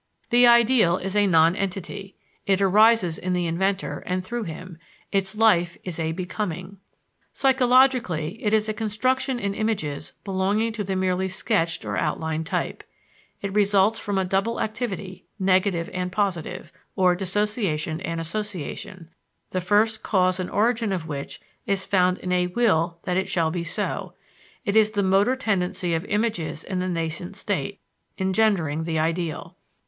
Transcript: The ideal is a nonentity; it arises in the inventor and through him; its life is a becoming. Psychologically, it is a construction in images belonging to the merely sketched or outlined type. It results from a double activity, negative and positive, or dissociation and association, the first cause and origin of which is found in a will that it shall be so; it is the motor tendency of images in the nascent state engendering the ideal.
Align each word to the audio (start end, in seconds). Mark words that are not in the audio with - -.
The 0.31 0.47
ideal 0.47 0.97
is 0.97 1.15
a 1.15 1.27
nonentity; 1.27 2.15
it 2.47 2.59
arises 2.59 3.19
in 3.19 3.33
the 3.33 3.45
inventor 3.45 4.01
and 4.07 4.25
through 4.25 4.45
him; 4.45 4.79
its 5.11 5.35
life 5.35 5.77
is 5.83 5.99
a 5.99 6.11
becoming. 6.11 6.77
Psychologically, 7.33 8.43
it 8.43 8.51
is 8.51 8.67
a 8.67 8.73
construction 8.73 9.37
in 9.37 9.53
images 9.53 10.13
belonging 10.23 10.73
to 10.73 10.83
the 10.83 10.95
merely 10.95 11.27
sketched 11.27 11.85
or 11.85 11.97
outlined 11.97 12.47
type. 12.47 12.83
It 13.43 13.53
results 13.53 13.99
from 13.99 14.17
a 14.17 14.25
double 14.25 14.59
activity, 14.59 15.25
negative 15.37 15.87
and 15.93 16.11
positive, 16.11 16.71
or 16.95 17.13
dissociation 17.13 18.01
and 18.01 18.19
association, 18.19 19.07
the 19.51 19.61
first 19.61 20.01
cause 20.01 20.39
and 20.39 20.49
origin 20.49 20.91
of 20.91 21.07
which 21.07 21.39
is 21.67 21.85
found 21.85 22.17
in 22.17 22.31
a 22.31 22.47
will 22.47 22.97
that 23.03 23.17
it 23.17 23.29
shall 23.29 23.51
be 23.51 23.63
so; 23.63 24.15
it 24.65 24.75
is 24.75 24.93
the 24.93 25.03
motor 25.03 25.35
tendency 25.35 25.93
of 25.93 26.05
images 26.05 26.63
in 26.63 26.79
the 26.79 26.89
nascent 26.89 27.35
state 27.35 27.79
engendering 28.17 28.85
the 28.85 28.97
ideal. 28.97 29.55